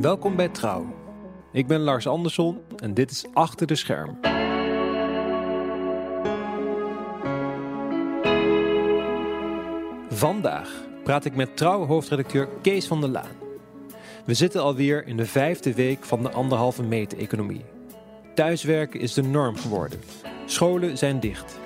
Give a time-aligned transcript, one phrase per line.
[0.00, 0.86] Welkom bij Trouw.
[1.52, 4.18] Ik ben Lars Andersson en dit is Achter de Scherm.
[10.08, 10.70] Vandaag
[11.04, 13.30] praat ik met Trouw-hoofdredacteur Kees van der Laan.
[14.24, 17.64] We zitten alweer in de vijfde week van de anderhalve meter economie.
[18.34, 20.00] Thuiswerken is de norm geworden.
[20.46, 21.58] Scholen zijn dicht.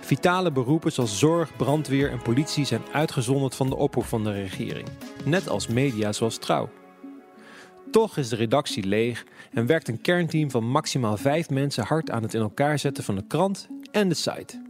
[0.00, 4.88] Vitale beroepen zoals zorg, brandweer en politie zijn uitgezonderd van de oproep van de regering.
[5.24, 6.68] Net als media zoals Trouw.
[7.92, 12.22] Toch is de redactie leeg en werkt een kernteam van maximaal vijf mensen hard aan
[12.22, 14.62] het in elkaar zetten van de krant en de site.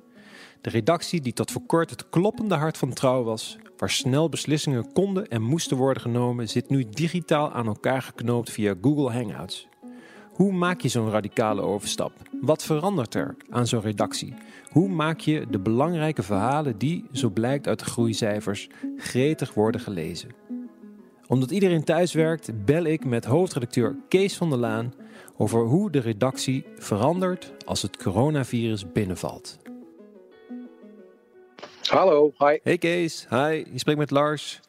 [0.61, 4.93] De redactie, die tot voor kort het kloppende hart van trouw was, waar snel beslissingen
[4.93, 9.69] konden en moesten worden genomen, zit nu digitaal aan elkaar geknoopt via Google Hangouts.
[10.33, 12.13] Hoe maak je zo'n radicale overstap?
[12.41, 14.35] Wat verandert er aan zo'n redactie?
[14.71, 20.42] Hoe maak je de belangrijke verhalen die, zo blijkt uit de groeicijfers, gretig worden gelezen?
[21.33, 24.95] Omdat iedereen thuis werkt, bel ik met hoofdredacteur Kees van der Laan
[25.37, 29.59] over hoe de redactie verandert als het coronavirus binnenvalt.
[31.83, 32.59] Hallo, hi.
[32.63, 33.65] Hey Kees, hi.
[33.73, 34.61] Je spreekt met Lars.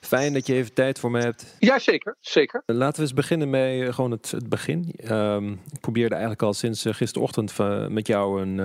[0.00, 1.56] Fijn dat je even tijd voor me hebt.
[1.58, 2.62] Ja, zeker, zeker.
[2.66, 4.94] Laten we eens beginnen met uh, gewoon het, het begin.
[5.10, 8.58] Um, ik probeerde eigenlijk al sinds uh, gisterochtend met jou een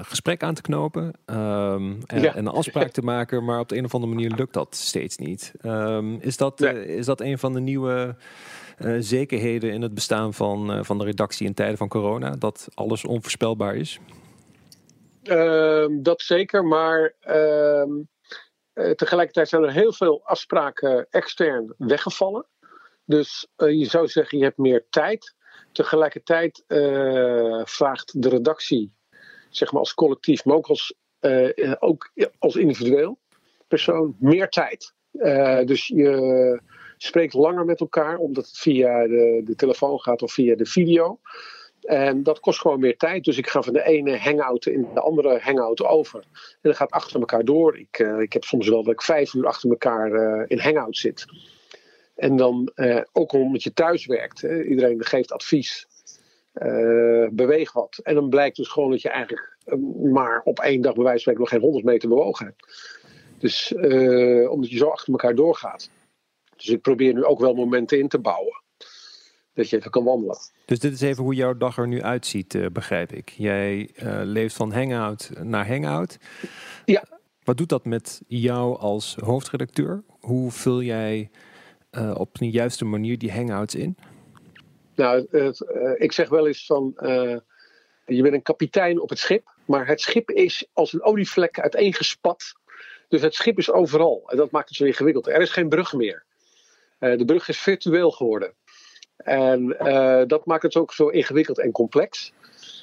[0.00, 2.34] gesprek aan te knopen um, en, ja.
[2.34, 5.16] en, een afspraak te maken, maar op de een of andere manier lukt dat steeds
[5.16, 5.52] niet.
[5.62, 6.96] Um, is, dat, Nee.
[6.96, 8.16] is dat een van de nieuwe
[8.98, 12.30] zekerheden in het bestaan van, van de redactie in tijden van corona?
[12.30, 13.98] Dat alles onvoorspelbaar is?
[15.22, 17.14] Ehm, dat zeker, maar
[18.94, 22.46] tegelijkertijd zijn er heel veel afspraken extern weggevallen.
[23.04, 25.34] Dus uh, je zou zeggen, je hebt meer tijd.
[25.72, 28.92] Tegelijkertijd uh, vraagt de redactie,
[29.56, 33.18] zeg maar als collectief, maar ook als, uh, ook als individueel
[33.68, 34.94] persoon, meer tijd.
[35.66, 36.60] dus je
[36.96, 41.20] spreekt langer met elkaar, omdat het via de, de telefoon gaat of via de video.
[41.80, 43.24] En dat kost gewoon meer tijd.
[43.24, 46.20] Dus ik ga van de ene hangout in de andere hangout over.
[46.20, 47.78] En dat gaat achter elkaar door.
[47.78, 50.10] Ik, ik heb soms wel dat ik vijf uur achter elkaar
[50.48, 51.26] in hangout zit.
[52.14, 54.40] En dan uh, ook omdat je thuis werkt.
[54.40, 54.62] Hè.
[54.62, 55.86] Iedereen geeft advies.
[57.30, 58.00] Beweeg wat.
[58.02, 59.56] En dan blijkt dus gewoon dat je eigenlijk
[60.02, 62.92] maar op één dag bij wijze van spreken nog geen 100 meter bewogen hebt.
[63.38, 63.74] Dus
[64.48, 65.90] omdat je zo achter elkaar doorgaat.
[66.56, 68.62] Dus ik probeer nu ook wel momenten in te bouwen
[69.52, 70.36] dat je even kan wandelen.
[70.64, 73.28] Dus dit is even hoe jouw dag er nu uitziet, uh, begrijp ik.
[73.28, 73.90] Jij
[74.24, 76.18] leeft van hangout naar hangout.
[76.84, 77.04] Ja.
[77.44, 80.04] Wat doet dat met jou als hoofdredacteur?
[80.20, 81.30] Hoe vul jij
[82.14, 83.96] op een juiste manier die hangouts in?
[84.94, 85.64] Nou, het,
[85.98, 86.92] ik zeg wel eens van,
[88.06, 92.52] je bent een kapitein op het schip, maar het schip is als een olievlek uiteengespat.
[93.08, 95.26] Dus het schip is overal en dat maakt het zo ingewikkeld.
[95.26, 96.24] Er is geen brug meer.
[96.98, 98.52] de brug is virtueel geworden.
[99.16, 99.66] En
[100.26, 102.32] dat maakt het ook zo ingewikkeld en complex.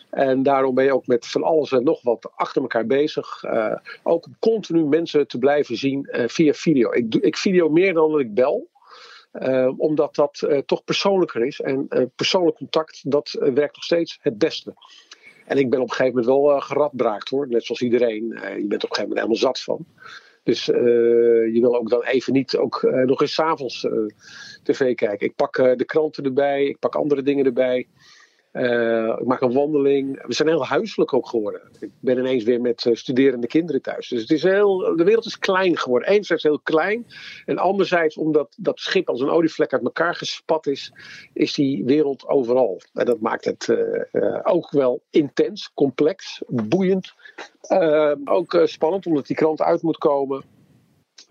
[0.10, 3.44] En daarom ben je ook met van alles en nog wat achter elkaar bezig.
[4.04, 6.92] Ook om continu mensen te blijven zien via video.
[6.92, 8.70] Ik, ik video meer dan dat ik bel.
[9.78, 11.62] Omdat dat toch persoonlijker is.
[11.62, 14.74] En persoonlijk contact, dat werkt nog steeds het beste.
[15.46, 17.48] En ik ben op een gegeven moment wel geradbraakt hoor.
[17.48, 18.28] Net zoals iedereen.
[18.58, 19.86] je bent op een gegeven moment helemaal zat van.
[20.44, 23.88] Dus je wil ook dan even niet ook nog eens s'avonds
[24.64, 25.28] tv kijken.
[25.28, 27.88] Ik pak de kranten erbij, ik pak andere dingen erbij.
[28.52, 30.26] Ik maak een wandeling.
[30.28, 31.62] We zijn heel huiselijk ook geworden.
[31.80, 34.08] Ik ben ineens weer met studerende kinderen thuis.
[34.08, 36.10] Dus het is heel, de wereld is klein geworden.
[36.10, 37.06] Enerzijds heel klein.
[37.46, 40.94] En anderzijds, omdat dat schip als een olievlek uit elkaar gespat is,
[41.34, 42.82] is die wereld overal.
[42.94, 43.78] En dat maakt het
[44.44, 47.14] ook wel intens, complex, boeiend.
[48.24, 50.44] Ook spannend, omdat die krant uit moet komen.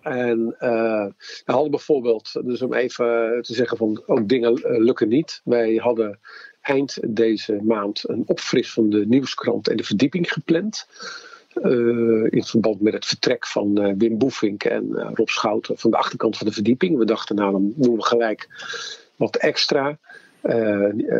[0.00, 0.56] En
[1.44, 5.41] we hadden bijvoorbeeld, dus om even te zeggen van ook dingen lukken niet.
[5.44, 6.20] Wij hadden
[6.60, 10.87] eind deze maand een opfris van de nieuwskrant en de verdieping gepland.
[12.31, 16.47] in verband met het vertrek van Wim Boefink en Rob Schouten van de achterkant van
[16.47, 16.98] de verdieping.
[16.98, 18.48] We dachten nou dan doen we gelijk
[19.16, 19.98] wat extra.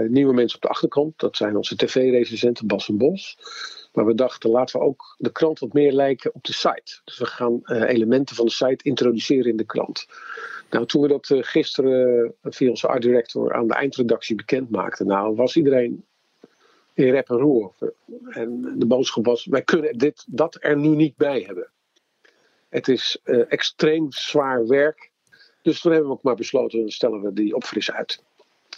[0.09, 3.39] nieuwe mensen op de achterkant, dat zijn onze tv-recensenten Bas en Bos.
[3.93, 7.01] Maar we dachten, laten we ook de krant wat meer lijken op de site.
[7.05, 10.07] Dus we gaan uh, elementen van de site introduceren in de krant.
[10.71, 14.71] Nou, toen we dat uh, gisteren uh, via onze art director aan de eindredactie bekend
[14.71, 16.05] maakten, nou was iedereen
[16.95, 17.73] in rep en roer.
[18.31, 21.71] En de boodschap was, wij kunnen dit, dat er nu niet bij hebben.
[22.69, 25.11] Het is extreem zwaar werk.
[25.63, 28.23] Dus toen hebben we ook maar besloten, dan stellen we die opfris uit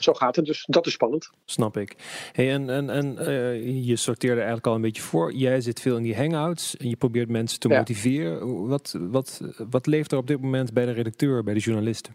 [0.02, 0.44] zo gaat het.
[0.44, 1.30] Dus dat is spannend.
[1.44, 1.96] Snap ik.
[2.32, 5.32] Hey, en en, en uh, je sorteerde eigenlijk al een beetje voor.
[5.32, 7.76] Jij zit veel in die hangouts en je probeert mensen te ja.
[7.78, 8.66] motiveren.
[8.68, 9.40] Wat, wat,
[9.70, 12.14] wat leeft er op dit moment bij de redacteur, bij de journalisten?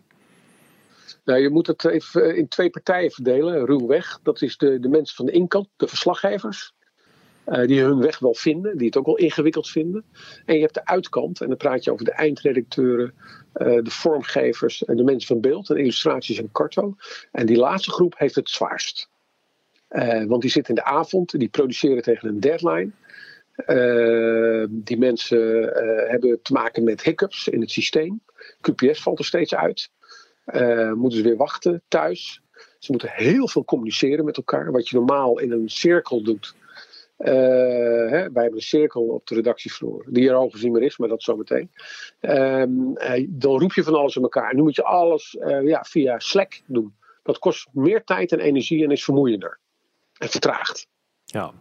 [1.26, 4.20] Nou, je moet het even in twee partijen verdelen, ruwweg.
[4.24, 6.74] Dat is de, de mensen van de inkant, de verslaggevers.
[7.48, 10.06] Uh, die hun weg wel vinden, die het ook wel ingewikkeld vinden.
[10.46, 13.14] En je hebt de uitkant, en dan praat je over de eindredacteuren,
[13.56, 16.96] uh, de vormgevers en de mensen van beeld en illustraties en karto.
[17.32, 19.10] En die laatste groep heeft het zwaarst.
[19.90, 22.92] Uh, want die zitten in de avond, die produceren tegen een deadline.
[24.70, 25.72] die mensen
[26.10, 28.22] hebben te maken met hiccups in het systeem.
[28.62, 29.90] QPS valt er steeds uit.
[30.96, 32.42] moeten ze weer wachten thuis.
[32.80, 34.72] Ze moeten heel veel communiceren met elkaar.
[34.72, 36.56] Wat je normaal in een cirkel doet,
[37.18, 37.28] uh,
[38.10, 41.10] hè, wij hebben een cirkel op de redactievloer, die er overigens niet meer is, maar
[41.10, 41.72] dat zometeen.
[42.22, 42.94] Um,
[43.30, 44.50] dan roep je van alles in elkaar.
[44.50, 46.96] En nu moet je alles uh, ja, via Slack doen.
[47.24, 49.60] Dat kost meer tijd en energie en is vermoeiender.
[50.18, 50.88] En vertraagt.
[51.26, 51.54] Ja,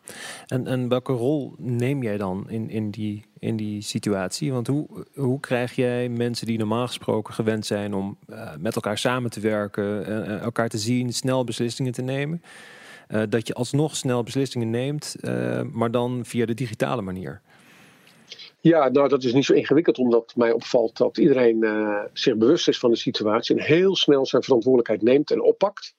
[0.46, 4.52] en, en welke rol neem jij dan in, in, die, in die situatie?
[4.52, 8.18] Want hoe, hoe krijg jij mensen die normaal gesproken gewend zijn om
[8.58, 10.06] met elkaar samen te werken,
[10.40, 12.42] elkaar te zien, snel beslissingen te nemen?
[13.08, 17.40] Uh, dat je alsnog snel beslissingen neemt, uh, maar dan via de digitale manier.
[18.60, 22.68] Ja, nou dat is niet zo ingewikkeld, omdat mij opvalt dat iedereen uh, zich bewust
[22.68, 25.94] is van de situatie en heel snel zijn verantwoordelijkheid neemt en oppakt.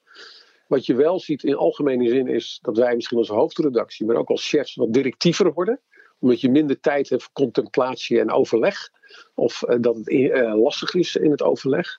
[0.66, 4.28] Wat je wel ziet in algemene zin is dat wij misschien als hoofdredactie, maar ook
[4.28, 5.80] als chefs wat directiever worden.
[6.18, 8.90] Omdat je minder tijd hebt voor contemplatie en overleg.
[9.34, 11.96] Of dat het lastig is in het overleg.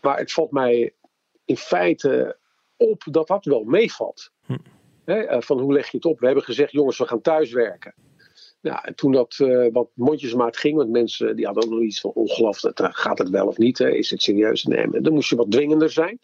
[0.00, 0.94] Maar het valt mij
[1.44, 2.36] in feite
[2.76, 4.30] op dat dat wel meevalt.
[4.48, 4.56] Hm.
[5.04, 6.20] Eh, van hoe leg je het op?
[6.20, 7.94] We hebben gezegd, jongens, we gaan thuiswerken.
[8.60, 12.00] Nou, en toen dat uh, wat mondjesmaat ging, want mensen die hadden ook nog iets
[12.00, 13.78] van ongelooflijk, eh, gaat het wel of niet?
[13.78, 13.90] Hè?
[13.90, 14.64] Is het serieus?
[14.64, 16.20] Nee, dan moest je wat dwingender zijn.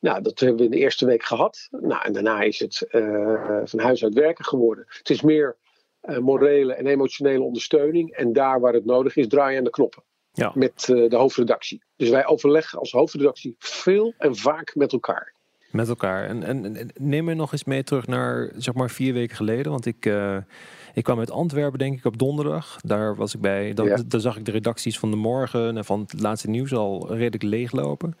[0.00, 1.68] Nou, dat hebben we in de eerste week gehad.
[1.70, 4.84] Nou, en daarna is het uh, van huis uit werken geworden.
[4.88, 5.56] Het is meer
[6.00, 8.10] morele en emotionele ondersteuning.
[8.10, 10.02] En daar waar het nodig is, draai je aan de knoppen.
[10.32, 10.52] Ja.
[10.54, 11.82] Met de hoofdredactie.
[11.96, 15.34] Dus wij overleggen als hoofdredactie veel en vaak met elkaar.
[15.70, 16.24] Met elkaar.
[16.24, 19.72] En, en, neem me nog eens mee terug naar zeg maar vier weken geleden.
[19.72, 20.36] Want ik, uh,
[20.94, 22.76] ik kwam uit Antwerpen, denk ik, op donderdag.
[22.80, 23.74] Daar was ik bij.
[23.74, 23.98] Dan, ja.
[24.06, 27.42] Daar zag ik de redacties van de morgen en van het laatste nieuws al redelijk
[27.42, 28.16] leeglopen.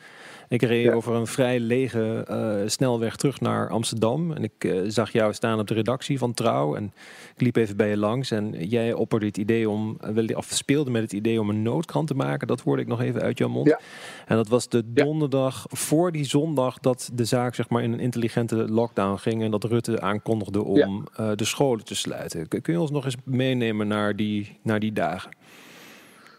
[0.50, 4.32] Ik reed over een vrij lege uh, snelweg terug naar Amsterdam.
[4.32, 6.76] En ik uh, zag jou staan op de redactie van Trouw.
[6.76, 6.92] En
[7.34, 8.30] ik liep even bij je langs.
[8.30, 9.98] En jij opperde het idee om,
[10.34, 12.46] of speelde met het idee om een noodkrant te maken.
[12.46, 13.66] Dat hoorde ik nog even uit jouw mond.
[13.66, 13.78] Ja.
[14.26, 18.00] En dat was de donderdag voor die zondag dat de zaak zeg maar, in een
[18.00, 19.42] intelligente lockdown ging.
[19.42, 22.48] En dat Rutte aankondigde om uh, de scholen te sluiten.
[22.62, 25.36] Kun je ons nog eens meenemen naar die, naar die dagen?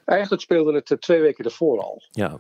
[0.06, 2.01] Eigenlijk speelde het twee weken ervoor al.
[2.12, 2.38] Ja.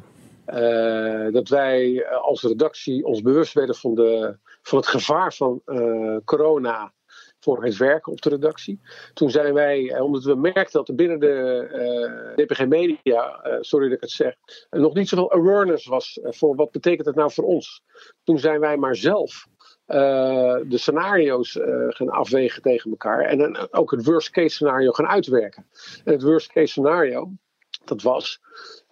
[0.47, 6.17] Uh, dat wij als redactie ons bewust werden van, de, van het gevaar van uh,
[6.25, 6.93] corona
[7.39, 8.79] voor het werken op de redactie.
[9.13, 11.67] Toen zijn wij, omdat we merkten dat er binnen de
[12.37, 14.35] uh, DPG Media, sorry dat ik het zeg,
[14.69, 17.83] nog niet zoveel awareness was voor wat betekent het nou voor ons.
[18.23, 19.47] Toen zijn wij maar zelf
[20.67, 21.59] de scenario's
[21.89, 25.65] gaan afwegen tegen elkaar en ook het worst case scenario gaan uitwerken.
[26.03, 27.31] En het worst case scenario,
[27.85, 28.41] dat was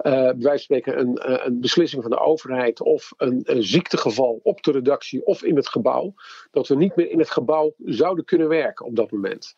[0.04, 4.40] bij wijze van spreken een, eh, een, beslissing van de overheid of een, een, ziektegeval
[4.44, 6.14] op de redactie of in het gebouw,
[6.52, 9.56] dat we niet meer in het gebouw zouden kunnen werken op dat moment.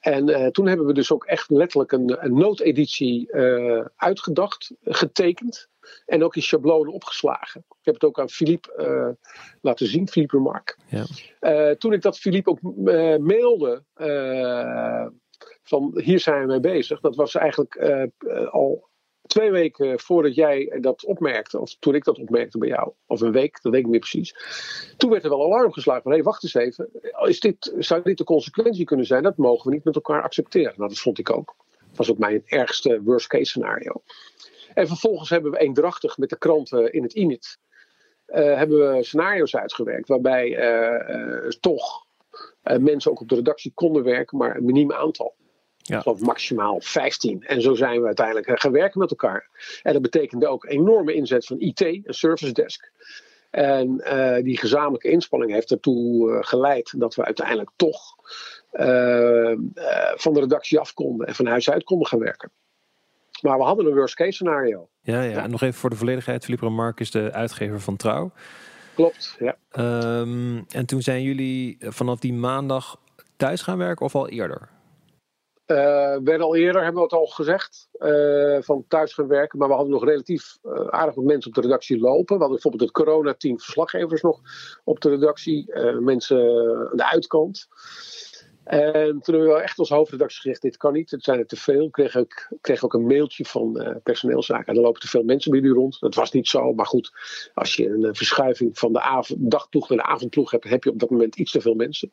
[0.00, 5.68] En uh, toen hebben we dus ook echt letterlijk een, een noodeditie uh, uitgedacht, getekend
[6.06, 7.64] en ook in schablonen opgeslagen.
[7.68, 9.16] Ik heb het ook aan Philippe
[9.60, 10.78] laten zien, Philippe Remark.
[10.86, 11.74] Ja.
[11.74, 12.60] toen ik dat Philippe ook
[13.20, 13.84] mailde
[15.62, 17.76] van hier zijn we mee bezig, dat was eigenlijk
[18.50, 18.90] al
[19.32, 23.32] twee weken voordat jij dat opmerkte, of toen ik dat opmerkte bij jou, of een
[23.32, 24.34] week, dat weet ik niet precies.
[24.96, 26.88] Toen werd er wel alarm geslagen van, hé, hey, wacht eens even.
[27.24, 29.22] Is dit, zou dit de consequentie kunnen zijn?
[29.22, 30.74] Dat mogen we niet met elkaar accepteren.
[30.76, 31.54] Nou, dat vond ik ook.
[31.78, 34.02] Dat was ook mijn ergste worst case scenario.
[34.74, 37.58] En vervolgens hebben we eendrachtig met de kranten in het INIT,
[38.28, 42.06] uh, hebben we scenario's uitgewerkt, waarbij uh, uh, toch
[42.62, 45.34] mensen ook op de redactie konden werken, maar een miniem aantal.
[45.82, 46.00] Ja.
[46.04, 47.42] Of maximaal 15.
[47.42, 49.48] En zo zijn we uiteindelijk eh, gaan werken met elkaar.
[49.82, 52.90] En dat betekende ook enorme inzet van IT, een service desk.
[53.50, 58.00] En uh, die gezamenlijke inspanning heeft ertoe uh, geleid dat we uiteindelijk toch
[58.72, 59.52] uh,
[60.14, 62.50] van de redactie af konden en van huis uit konden gaan werken.
[63.40, 64.88] Maar we hadden een worst case scenario.
[65.00, 65.42] Ja, ja.
[65.42, 66.44] en nog even voor de volledigheid.
[66.44, 68.32] Philippe Remark is de uitgever van Trouw.
[68.94, 69.56] Klopt, ja.
[70.20, 73.00] Um, en toen zijn jullie vanaf die maandag
[73.36, 74.68] thuis gaan werken of al eerder?
[75.66, 75.76] Uh,
[76.24, 79.58] werden al eerder, hebben we het al gezegd, uh, van thuis gaan werken.
[79.58, 82.36] Maar we hadden nog relatief uh, aardig wat mensen op de redactie lopen.
[82.36, 84.40] We hadden bijvoorbeeld het coronateam verslaggevers nog
[84.84, 85.72] op de redactie.
[86.00, 86.38] mensen
[86.90, 87.68] aan de uitkant.
[88.64, 91.46] En toen hebben we wel echt als hoofdredactie gezegd: dit kan niet, het zijn er
[91.46, 91.84] te veel.
[91.84, 94.74] Ik kreeg ook, kreeg ook een mailtje van uh, personeelszaken.
[94.74, 96.00] Er lopen te veel mensen bij u rond.
[96.00, 97.12] Dat was niet zo, maar goed,
[97.54, 100.98] als je een verschuiving van de avond, dagploeg naar de avondploeg hebt, heb je op
[100.98, 102.10] dat moment iets te veel mensen.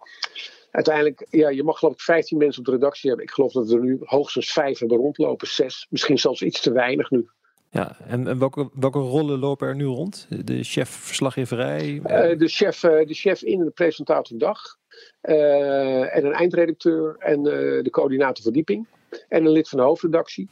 [0.71, 3.27] Uiteindelijk, ja, je mag geloof ik 15 mensen op de redactie hebben.
[3.27, 7.09] Ik geloof dat er nu hoogstens vijf hebben rondlopen, zes, misschien zelfs iets te weinig
[7.09, 7.29] nu.
[7.71, 10.27] Ja, en, en welke, welke rollen lopen er nu rond?
[10.45, 11.93] De chef verslaggeverij?
[11.93, 14.78] Uh, de, chef, uh, de chef in de presentator dag.
[15.21, 18.87] Uh, en een eindredacteur en de coördinator verdieping.
[19.27, 20.49] En een lid van de hoofdredactie.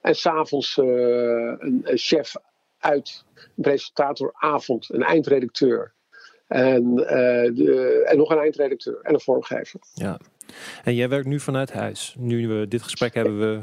[0.00, 2.34] En s'avonds een, een chef
[2.78, 5.92] uit, een presentator avond, een eindredacteur.
[6.46, 9.80] En, de, en nog een eindredacteur en een vormgever.
[9.94, 10.20] Ja,
[10.84, 12.14] en jij werkt nu vanuit huis.
[12.18, 13.62] Nu we dit gesprek hebben we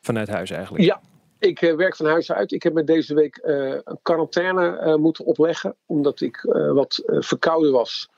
[0.00, 0.84] vanuit huis eigenlijk.
[0.84, 1.00] Ja,
[1.38, 2.52] ik werk van huis uit.
[2.52, 5.76] Ik heb me deze week uh, een quarantaine uh, moeten opleggen.
[5.86, 6.40] Omdat ik
[6.72, 8.08] wat verkouden was.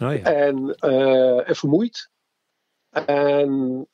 [0.00, 0.22] Oh ja.
[0.22, 0.74] en,
[1.46, 2.10] en vermoeid.
[3.06, 3.86] En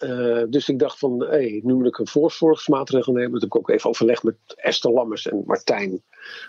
[0.51, 3.33] dus ik dacht van, hey, nu moet ik een voorzorgsmaatregel nemen.
[3.33, 6.03] Dat heb ik ook even overlegd met Esther Lammers en Martijn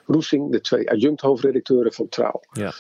[0.06, 0.52] Roesing.
[0.52, 2.40] De twee adjunct hoofdredacteuren van Trouw.
[2.52, 2.74] Ja.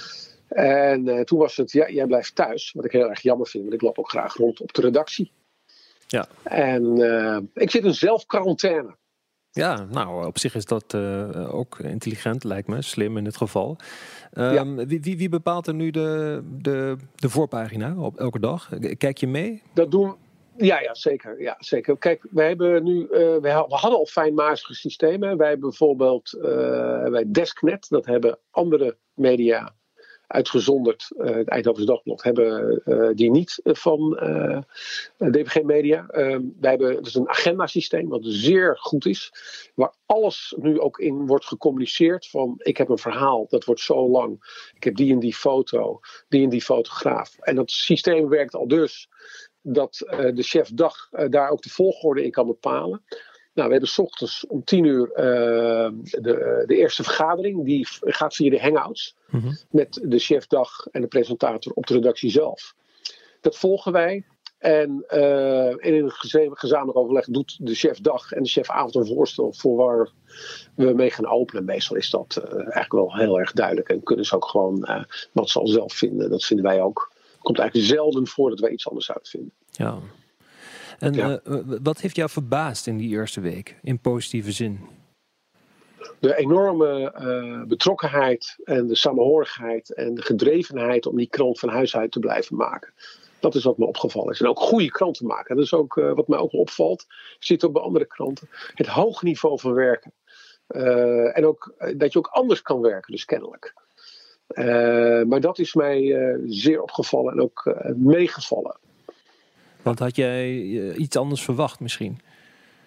[0.47, 2.71] En toen was het, ja, jij blijft thuis.
[2.71, 3.63] Wat ik heel erg jammer vind.
[3.63, 5.31] Want ik loop ook graag rond op de redactie.
[6.07, 6.27] Ja.
[6.43, 6.97] En
[7.53, 8.95] ik zit in zelfquarantaine.
[9.55, 12.81] Ja, nou, op zich is dat uh, ook intelligent, lijkt me.
[12.81, 13.77] Slim in dit geval.
[14.33, 14.85] Um, ja.
[14.85, 18.69] wie, wie, wie, bepaalt er nu de, de, de voorpagina op elke dag?
[18.97, 19.61] Kijk je mee?
[19.73, 20.15] Dat doen
[20.57, 21.41] ja, ja, zeker.
[21.41, 21.97] Ja, zeker.
[21.97, 23.07] Kijk, we hebben nu, uh,
[23.37, 25.37] we, hadden al fijnmazige systemen.
[25.37, 26.43] Wij hebben bijvoorbeeld uh,
[27.09, 29.73] bij Desknet, dat hebben andere media
[30.33, 34.57] uitgezonderd, uh, het Eindhovense Dagblad, hebben uh, die niet van uh,
[35.17, 36.07] DPG Media.
[36.07, 39.31] Ehm, wij hebben dus een agendasysteem wat zeer goed is,
[39.75, 44.09] waar alles nu ook in wordt gecommuniceerd van ik heb een verhaal, dat wordt zo
[44.09, 47.37] lang, ik heb die en die foto, die en die fotograaf.
[47.39, 49.09] En dat systeem werkt al dus
[49.61, 49.97] dat
[50.33, 53.03] de chef dag daar ook de volgorde in kan bepalen.
[53.53, 57.65] Nou, we hebben s ochtends om tien uur uh, de, de eerste vergadering.
[57.65, 59.15] Die gaat via de hangouts.
[59.29, 59.57] Mm -hmm.
[59.69, 62.75] Met de chefdag en de presentator op de redactie zelf.
[63.41, 64.25] Dat volgen wij.
[64.57, 66.11] En, uh, en in een
[66.51, 70.09] gezamenlijk overleg doet de chef dag en de chef avond een voorstel voor waar
[70.75, 71.65] we mee gaan openen.
[71.65, 73.89] Meestal is dat uh, eigenlijk wel heel erg duidelijk.
[73.89, 76.29] En kunnen ze ook gewoon uh, wat ze al zelf vinden.
[76.29, 77.11] Dat vinden wij ook.
[77.31, 79.51] Het komt eigenlijk zelden voor dat wij iets anders uitvinden.
[79.71, 79.99] Ja,
[80.99, 81.39] en ja.
[81.43, 84.79] uh, wat heeft jou verbaasd in die eerste week, in positieve zin?
[86.19, 91.95] De enorme uh, betrokkenheid en de samenhorigheid en de gedrevenheid om die krant van huis
[91.95, 92.93] uit te blijven maken.
[93.39, 94.41] Dat is wat me opgevallen is.
[94.41, 95.55] En ook goede kranten maken.
[95.55, 97.05] Dat is ook uh, wat mij ook opvalt.
[97.39, 98.49] Je ziet ook bij andere kranten.
[98.73, 100.13] Het hoog niveau van werken.
[101.33, 103.73] en ook dat je ook anders kan werken, dus kennelijk.
[105.27, 108.77] maar dat is mij zeer opgevallen en ook meegevallen.
[109.83, 112.19] Want had jij eh, iets anders verwacht misschien?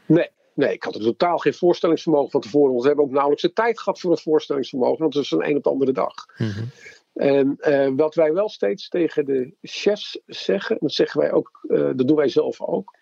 [0.07, 2.71] Nee, nee, ik had er totaal geen voorstellingsvermogen van tevoren.
[2.71, 4.99] Want we hebben ook nauwelijks de tijd gehad voor een voorstellingsvermogen.
[4.99, 6.15] Want het is een een op de andere dag.
[6.37, 6.71] Mm -hmm.
[7.17, 11.61] En uh, wat wij wel steeds tegen de chefs zeggen, en dat zeggen wij ook,
[11.69, 12.97] uh, dat doen wij zelf ook.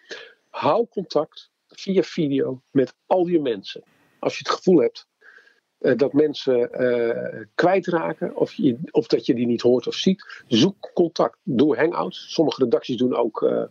[0.51, 3.83] Hou contact via video met al je mensen.
[4.19, 5.07] Als je het gevoel hebt
[5.81, 6.71] uh, dat mensen
[7.55, 11.39] kwijtraken, of, je, of dat je die niet hoort of ziet, zoek contact.
[11.43, 12.33] Doe hangouts.
[12.33, 13.69] Sommige redacties doen ook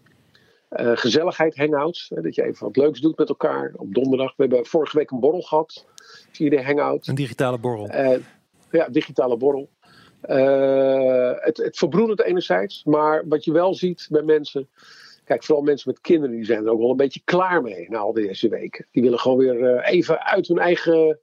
[0.80, 2.12] uh, gezelligheid hangouts.
[2.16, 4.34] Hè, dat je even wat leuks doet met elkaar op donderdag.
[4.36, 5.86] We hebben vorige week een borrel gehad
[6.32, 7.08] via de hangout.
[7.08, 7.90] Een digitale borrel.
[7.90, 8.18] Uh,
[8.72, 9.70] ja, digitale borrel.
[10.30, 14.70] Uh, het, het verbroedert enerzijds, maar wat je wel ziet bij mensen.
[15.24, 17.98] Kijk, vooral mensen met kinderen, die zijn er ook wel een beetje klaar mee na
[17.98, 18.88] al deze weken.
[18.92, 21.20] Die willen gewoon weer even uit hun eigen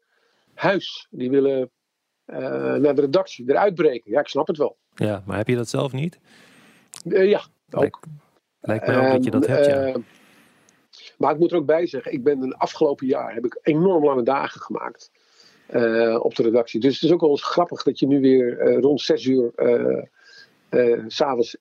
[0.54, 1.06] huis.
[1.10, 1.70] Die willen
[2.26, 4.10] naar de redactie, eruit breken.
[4.10, 4.76] Ja, ik snap het wel.
[4.94, 6.18] Ja, maar heb je dat zelf niet?
[7.04, 7.80] ja, ook.
[7.80, 7.98] Lijkt
[8.60, 9.86] mij ook dat je dat hebt, ja.
[9.86, 10.00] Ehm,
[11.18, 14.04] maar ik moet er ook bij zeggen, ik ben de afgelopen jaar heb ik enorm
[14.04, 15.10] lange dagen gemaakt.
[15.74, 16.80] Uh, op de redactie.
[16.80, 19.52] Dus het is ook wel eens grappig dat je nu weer uh, rond zes uur
[19.56, 21.56] uh, s s'avonds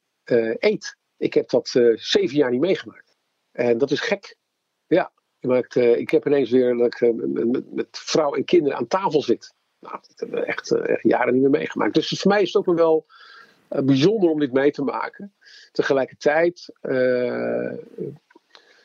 [0.60, 0.98] eet.
[1.18, 3.18] Ik heb dat zeven jaar niet meegemaakt.
[3.52, 4.36] En dat is gek.
[4.88, 9.22] Ja, maakt, ik heb ineens weer dat ik met, met, vrouw en kinderen aan tafel
[9.22, 9.54] zit.
[9.80, 11.94] Nou, dat hebben we echt, echt jaren niet meer meegemaakt.
[11.94, 13.06] Dus voor mij is het ook wel
[13.68, 15.34] bijzonder om dit mee te maken.
[15.72, 16.92] Tegelijkertijd, uh,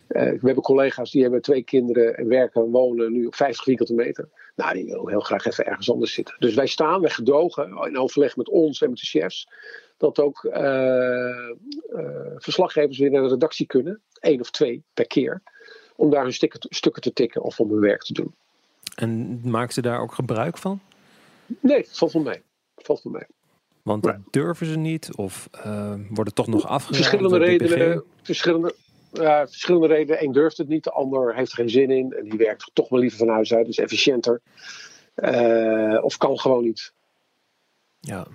[0.09, 3.95] we hebben collega's die hebben twee kinderen en werken en wonen nu op 50 vierkante
[3.95, 4.29] meter.
[4.57, 6.37] Nou, die willen heel graag even ergens anders zitten.
[6.38, 9.49] Dus wij staan, wij gedogen in overleg met ons en met de chefs.
[9.97, 11.50] Dat ook uh,
[12.37, 14.00] verslaggevers weer naar de redactie kunnen.
[14.21, 15.43] één of twee per keer.
[15.97, 18.35] Om daar hun stukken, stukken te tikken of om hun werk te doen.
[18.95, 20.81] En maken ze daar ook gebruik van?
[21.61, 22.43] Nee, valt wel mee.
[22.75, 23.26] Het valt wel mee.
[23.85, 27.05] Want dat durven ze niet of uh, worden toch nog afgeraden?
[27.05, 28.05] Verschillende redenen.
[28.23, 28.75] Verschillende,
[29.47, 30.23] verschillende redenen.
[30.23, 32.12] Eén durft het niet, de ander heeft er geen zin in.
[32.12, 34.41] En die werkt toch wel liever van huis uit, dus efficiënter.
[35.17, 36.93] Uh, of kan gewoon niet.
[38.00, 38.26] Ja.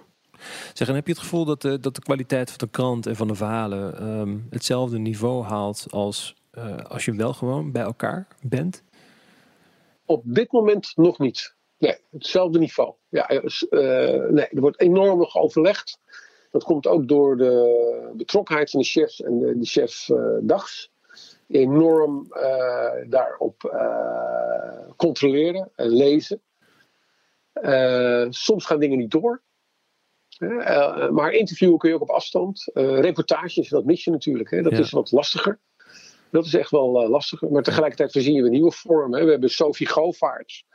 [0.74, 3.16] Zeg, en heb je het gevoel dat de, dat de kwaliteit van de krant en
[3.16, 8.28] van de verhalen um, hetzelfde niveau haalt als uh, als je wel gewoon bij elkaar
[8.42, 8.84] bent?
[10.06, 11.56] Op dit moment nog niet.
[11.80, 12.94] Nee, hetzelfde niveau.
[13.10, 13.42] Ja, uh,
[14.30, 16.00] nee, er wordt enorm nog overlegd.
[16.52, 20.92] Dat komt ook door de betrokkenheid van de chefs en de, de chef uh, dags.
[21.48, 22.28] Die enorm
[23.08, 23.78] daarop
[24.96, 26.42] controleren en lezen.
[28.30, 29.44] soms gaan dingen niet door.
[31.12, 32.70] Maar interviewen kun je ook op afstand.
[32.74, 34.50] Reportages, dat mis je natuurlijk.
[34.50, 34.62] Hè?
[34.62, 34.80] Dat ja.
[34.80, 35.60] is wat lastiger.
[36.32, 37.52] Dat is echt wel lastiger.
[37.52, 39.20] Maar tegelijkertijd voorzien we nieuwe vormen.
[39.20, 39.26] Hè?
[39.26, 40.66] We hebben Sophie Govaerts.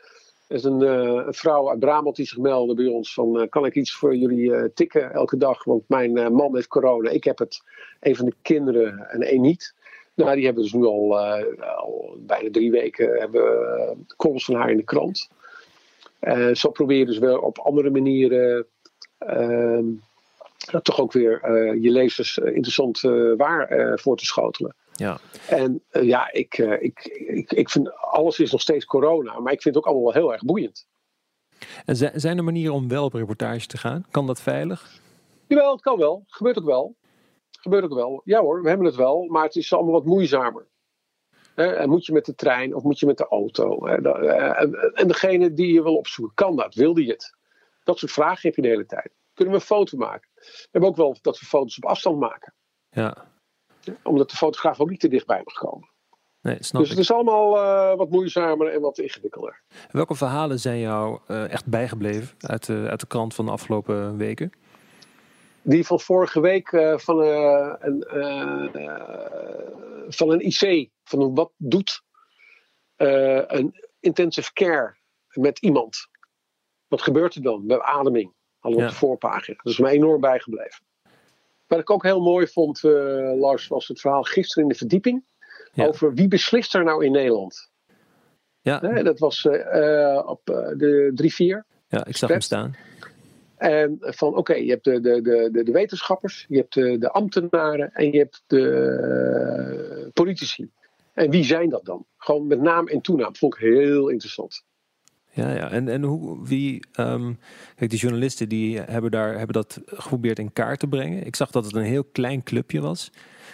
[0.54, 3.14] Is een, een, vrouw uit Brabant die zich meldde bij ons.
[3.14, 5.64] Van, kan ik iets voor jullie tikken elke dag?
[5.64, 7.10] Want mijn man heeft corona.
[7.10, 7.62] Ik heb het.
[8.00, 9.74] Een van de kinderen en één niet.
[10.14, 11.18] Nou, die hebben dus nu al,
[11.60, 15.28] al bijna drie weken hebben, columns van haar in de krant.
[16.52, 18.66] zo probeer je dus wel op andere manieren
[19.28, 19.78] uh,
[20.82, 21.40] toch ook weer
[21.80, 23.00] je lezers interessant
[23.36, 24.74] waar voor te schotelen.
[24.96, 25.18] Ja.
[25.48, 29.74] En ja, ik, ik, ik, ik vind alles is nog steeds corona, maar ik vind
[29.74, 30.86] het ook allemaal wel heel erg boeiend.
[31.84, 34.06] En zijn er manieren om wel op reportage te gaan?
[34.10, 35.00] Kan dat veilig?
[35.46, 36.24] Jawel, het kan wel.
[36.26, 36.96] Gebeurt ook wel.
[37.50, 38.20] Gebeurt ook wel.
[38.24, 40.66] Ja hoor, we hebben het wel, maar het is allemaal wat moeizamer.
[41.54, 43.86] En moet je met de trein of moet je met de auto?
[43.86, 46.74] En degene die je wil opzoeken, kan dat?
[46.74, 47.34] Wil die het?
[47.84, 49.10] Dat soort vragen heb je de hele tijd.
[49.34, 50.28] Kunnen we een foto maken?
[50.34, 52.54] We hebben ook wel dat we foto's op afstand maken.
[52.90, 53.32] Ja.
[54.02, 55.88] Omdat de fotograaf ook niet te dichtbij mag komen.
[56.40, 59.62] Nee, snap dus het is allemaal uh, wat moeizamer en wat ingewikkelder.
[59.90, 64.16] Welke verhalen zijn jou uh, echt bijgebleven uit de, uit de krant van de afgelopen
[64.16, 64.52] weken?
[65.62, 68.04] Die van vorige week uh, van, een,
[70.08, 70.90] van een IC.
[71.04, 72.02] Van wat doet
[72.96, 74.96] een intensive care
[75.32, 76.08] met iemand?
[76.88, 78.32] Wat gebeurt er dan bij ademing?
[78.60, 78.86] Al op ja.
[78.86, 79.56] de voorpagina.
[79.62, 80.84] Dat is me enorm bijgebleven.
[81.66, 82.92] Wat ik ook heel mooi vond, uh,
[83.34, 85.24] Lars, was het verhaal gisteren in de verdieping.
[85.72, 85.86] Ja.
[85.86, 87.70] Over wie beslist er nou in Nederland?
[88.60, 88.80] Ja.
[88.80, 91.86] Nee, dat was uh, op de 3-4.
[91.88, 92.76] Ja, ik zag hem staan.
[93.56, 97.10] En van oké, okay, je hebt de, de, de, de, wetenschappers, je hebt de, de
[97.10, 100.70] ambtenaren en je hebt de politici.
[101.12, 102.06] En wie zijn dat dan?
[102.16, 103.36] Gewoon met naam en toenaam.
[103.36, 104.64] Vond ik heel interessant.
[105.34, 105.70] Ja, ja.
[105.70, 107.38] En, en hoe, wie, um,
[107.76, 111.26] kijk, die journalisten die hebben, daar, hebben dat geprobeerd in kaart te brengen.
[111.26, 113.10] Ik zag dat het een heel klein clubje was.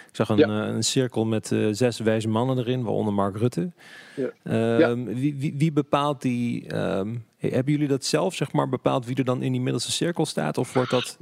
[0.07, 0.67] Ik zag een, ja.
[0.67, 3.71] uh, een cirkel met uh, zes wijze mannen erin, waaronder Mark Rutte.
[4.15, 4.31] Ja.
[4.77, 4.95] Ja.
[4.95, 6.75] Wie, wie, wie, bepaalt die?
[6.75, 10.25] Um, hebben jullie dat zelf, zeg maar, bepaald wie er dan in die middelste cirkel
[10.25, 10.57] staat?
[10.57, 11.17] Of wordt dat.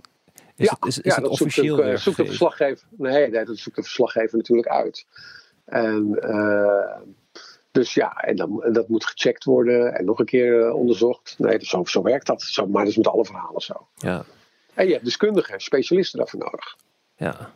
[0.55, 1.75] Is ja, het, is, het officieel?
[1.75, 2.87] Zoekt, uh, zoekt de verslaggever.
[2.97, 5.05] Nee, nee, dat zoekt de verslaggever natuurlijk uit.
[5.65, 6.19] En
[7.79, 11.35] dus ja, en dan, dat moet gecheckt worden en nog een keer uh, onderzocht.
[11.37, 12.41] Nee, dus zo, zo werkt dat.
[12.41, 13.87] Zo, maar dat is met alle verhalen zo.
[13.95, 14.25] Ja.
[14.73, 16.75] En je hebt deskundigen, specialisten daarvoor nodig.
[17.15, 17.51] Ja.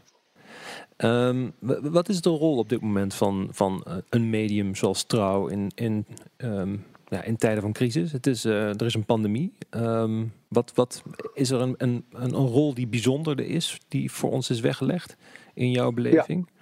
[0.98, 5.48] Um, wat is de rol op dit moment van, van uh, een medium zoals Trouw
[5.48, 6.06] in, in,
[6.38, 8.12] um, ja, in tijden van crisis?
[8.12, 9.54] Het is, uh, er is een pandemie.
[9.72, 14.50] Um, wat, wat, is er een, een, een rol die bijzonder is, die voor ons
[14.50, 15.16] is weggelegd
[15.54, 16.48] in jouw beleving?
[16.48, 16.62] Ja.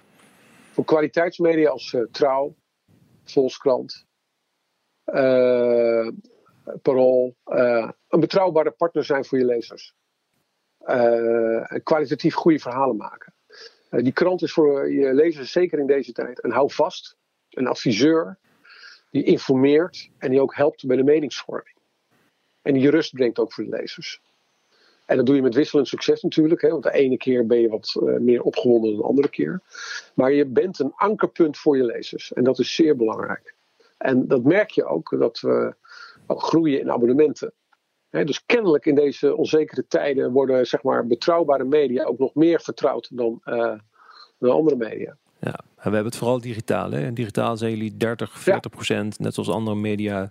[0.72, 2.54] Voor kwaliteitsmedia als Trouw,
[3.24, 4.06] Volkskrant,
[5.06, 6.08] uh,
[6.82, 9.94] Parool, uh, een betrouwbare partner zijn voor je lezers.
[10.86, 13.34] Uh, kwalitatief goede verhalen maken.
[13.90, 17.16] die krant is voor je lezers, zeker in deze tijd, een houvast,
[17.50, 18.38] een adviseur
[19.10, 21.76] die informeert en die ook helpt bij de meningsvorming.
[22.62, 24.20] En die rust brengt ook voor de lezers.
[25.06, 26.62] En dat doe je met wisselend succes natuurlijk.
[26.62, 29.60] Hè, want de ene keer ben je wat uh, meer opgewonden dan de andere keer.
[30.14, 32.32] Maar je bent een ankerpunt voor je lezers.
[32.32, 33.54] En dat is zeer belangrijk.
[33.98, 35.74] En dat merk je ook, dat we
[36.26, 37.52] ook groeien in abonnementen.
[38.10, 43.08] Dus kennelijk in deze onzekere tijden worden zeg maar, betrouwbare media ook nog meer vertrouwd
[43.12, 43.72] dan, uh,
[44.38, 45.16] dan andere media.
[45.40, 46.90] Ja, we hebben het vooral digitaal.
[46.90, 47.04] Hè?
[47.04, 50.30] En digitaal zijn jullie 30, 40 procent, net zoals andere media,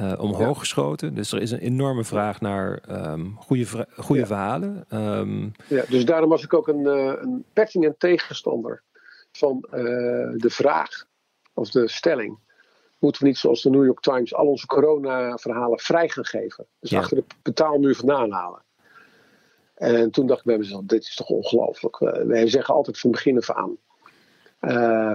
[0.00, 0.60] uh, omhoog ja.
[0.60, 1.14] geschoten.
[1.14, 4.26] Dus er is een enorme vraag naar um, goede, vra goede ja.
[4.26, 4.84] verhalen.
[4.90, 8.82] Um, ja, dus daarom was ik ook een, uh, een pertinent tegenstander
[9.32, 9.80] van uh,
[10.36, 11.04] de vraag
[11.54, 12.38] of de stelling.
[12.98, 16.66] Moeten we niet zoals de New York Times al onze corona-verhalen vrij gaan geven?
[16.80, 16.98] Dus ja.
[16.98, 18.62] achter de betaalmuur vandaan halen.
[19.74, 21.98] En toen dacht ik bij mezelf, dit is toch ongelooflijk.
[22.26, 23.76] wij zeggen altijd van begin af aan.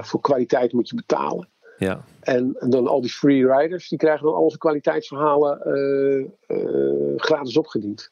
[0.03, 1.49] voor kwaliteit moet je betalen.
[1.77, 2.03] Ja.
[2.19, 7.13] En, en, dan al die free riders, die krijgen dan al onze kwaliteitsverhalen uh, uh,
[7.15, 8.09] gratis opgediend.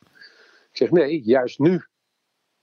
[0.71, 1.83] Ik zeg nee, juist nu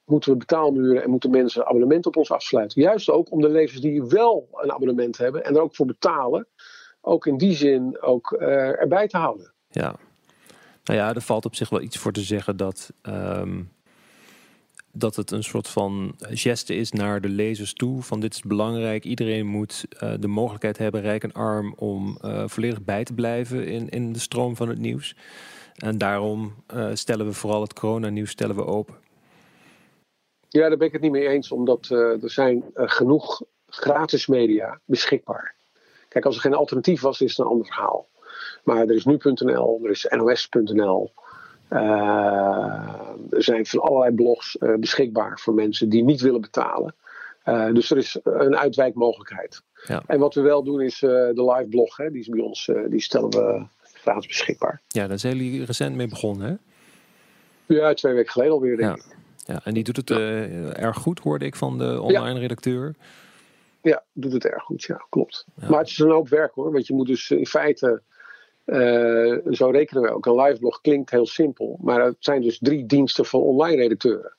[0.05, 2.83] moeten we betaalmuren en moeten mensen abonnement op ons afsluiten.
[2.83, 6.47] Juist ook om de lezers die wel een abonnement hebben en er ook voor betalen,
[7.01, 9.53] ook in die zin ook uh, erbij te houden.
[9.69, 9.97] Ja,
[10.85, 13.71] nou ja, er valt op zich wel iets voor te zeggen dat, um,
[14.93, 18.03] dat het een soort van geste is naar de lezers toe.
[18.03, 19.05] Van dit is belangrijk.
[19.05, 23.67] Iedereen moet uh, de mogelijkheid hebben, rijk en arm, om uh, volledig bij te blijven
[23.67, 25.17] in, in de stroom van het nieuws.
[25.77, 28.95] En daarom uh, stellen we vooral het coronanieuws stellen we open.
[30.49, 35.55] Ja, daar ben ik het niet mee eens, omdat er zijn genoeg gratis media beschikbaar.
[36.09, 38.09] Kijk, als er geen alternatief was, is het een ander verhaal.
[38.65, 41.13] Maar er is nu.nl, er is nos.nl.
[41.71, 46.95] er zijn van allerlei blogs beschikbaar voor mensen die niet willen betalen.
[47.73, 49.63] dus er is een uitwijkmogelijkheid.
[49.87, 50.03] Ja.
[50.07, 53.01] En wat we wel doen is de live blog, hè, die is bij ons, die
[53.01, 54.81] stellen we gratis beschikbaar.
[54.89, 56.55] Ja, daar zijn jullie recent mee begonnen, hè?
[57.75, 59.05] Ja, twee weken geleden alweer, denk ja.
[59.05, 59.17] ik.
[59.37, 60.17] Ja, en die doet het ja.
[60.73, 62.95] erg goed, hoorde ik van de online redacteur.
[63.83, 65.45] Ja, doet het erg goed, ja, klopt.
[65.55, 68.03] Maar het is een hoop werk hoor, want je moet dus in feite,
[68.71, 72.87] uh, zo rekenen we ook, een liveblog klinkt heel simpel, maar het zijn dus drie
[72.87, 74.37] diensten van online redacteuren.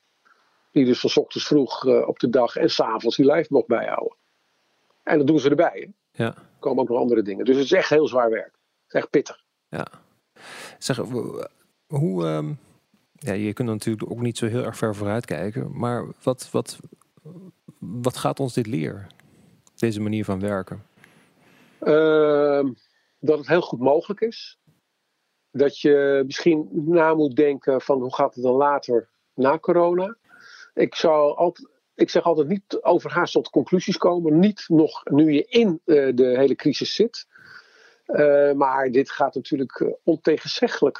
[0.70, 4.16] Die dus van ochtends vroeg uh, op de dag en s'avonds die liveblog bijhouden.
[5.02, 5.92] En dat doen ze erbij.
[6.10, 6.24] Hè.
[6.24, 6.34] Ja.
[6.34, 7.44] Er komen ook nog andere dingen.
[7.44, 8.52] Dus het is echt heel zwaar werk.
[8.52, 9.44] Het is echt pittig.
[9.68, 9.86] Ja.
[10.78, 10.96] Zeg,
[11.86, 12.26] hoe...
[12.26, 12.58] Um
[13.24, 15.78] ja, je kunt natuurlijk ook niet zo heel erg ver vooruit kijken.
[15.78, 16.78] Maar wat, wat,
[17.78, 19.06] wat gaat ons dit leren?
[19.76, 20.82] Deze manier van werken?
[21.82, 22.64] Uh,
[23.22, 24.58] dat het heel goed mogelijk is.
[25.50, 30.16] Dat je misschien na moet denken van hoe gaat het dan later na corona.
[30.74, 34.38] Ik, zou altijd, ik zeg altijd niet overhaast tot conclusies komen.
[34.38, 37.26] Niet nog nu je in uh, de hele crisis zit.
[38.06, 40.98] Uh, maar dit gaat natuurlijk uh, ontegenzeggelijk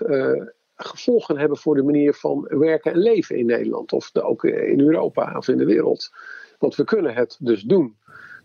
[0.75, 3.93] gevolgen hebben voor de manier van werken en leven in Nederland.
[3.93, 6.11] Of ook in Europa of in de wereld.
[6.59, 7.97] Want we kunnen het dus doen.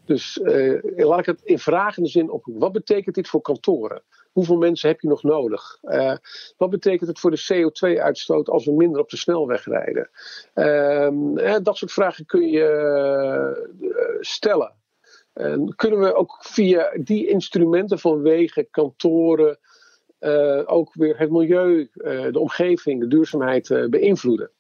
[0.07, 2.43] Dus uh, laat ik het in vragende zin op.
[2.45, 4.01] Wat betekent dit voor kantoren?
[4.31, 5.77] Hoeveel mensen heb je nog nodig?
[5.83, 6.15] Uh,
[6.57, 10.09] wat betekent het voor de CO2-uitstoot als we minder op de snelweg rijden?
[10.55, 12.65] Uh, dat soort vragen kun je
[13.79, 14.73] uh, stellen.
[15.33, 19.59] En kunnen we ook via die instrumenten van wegen, kantoren,
[20.65, 21.89] ook weer het milieu,
[22.31, 24.51] de omgeving, de duurzaamheid beïnvloeden.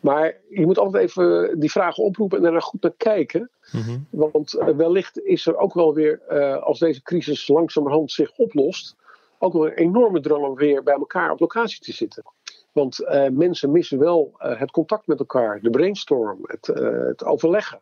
[0.00, 3.50] Maar je moet altijd even die vragen oproepen en daar goed naar kijken.
[3.72, 4.06] Mm-hmm.
[4.10, 6.20] Want wellicht is er ook wel weer,
[6.60, 8.96] als deze crisis langzamerhand zich oplost,
[9.38, 12.22] ook wel een enorme drang om weer bij elkaar op locatie te zitten.
[12.72, 12.98] Want
[13.32, 16.66] mensen missen wel het contact met elkaar, de brainstorm, het,
[17.06, 17.80] het overleggen.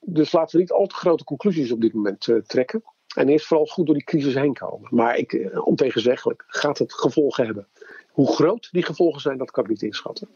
[0.00, 2.82] Dus laten we niet al te grote conclusies op dit moment trekken.
[3.14, 4.88] En eerst vooral goed door die crisis heen komen.
[4.90, 7.66] Maar ik, eh, ontegenzeggelijk gaat het gevolgen hebben.
[8.10, 10.28] Hoe groot die gevolgen zijn, dat kan ik niet inschatten.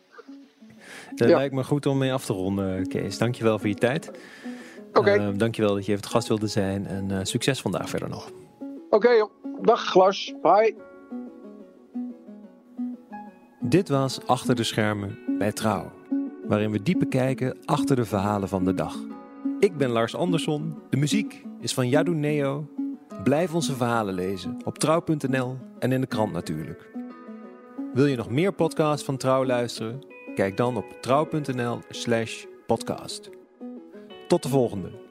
[1.14, 1.36] Dat ja.
[1.36, 3.18] lijkt me goed om mee af te ronden, Kees.
[3.18, 4.10] Dankjewel voor je tijd.
[4.88, 4.98] Oké.
[4.98, 5.28] Okay.
[5.28, 6.86] Uh, dankjewel dat je even het gast wilde zijn.
[6.86, 8.30] En uh, succes vandaag verder nog.
[8.90, 9.28] Oké, okay,
[9.60, 10.34] dag Lars.
[10.42, 10.74] Bye.
[13.60, 15.92] Dit was Achter de Schermen bij Trouw.
[16.46, 18.96] Waarin we diepe kijken achter de verhalen van de dag.
[19.58, 20.74] Ik ben Lars Andersson.
[20.90, 22.66] De muziek is van Yadu Neo.
[23.22, 26.90] Blijf onze verhalen lezen op trouw.nl en in de krant natuurlijk.
[27.92, 30.11] Wil je nog meer podcasts van Trouw luisteren?
[30.34, 33.30] Kijk dan op trouw.nl/podcast.
[34.28, 35.01] Tot de volgende.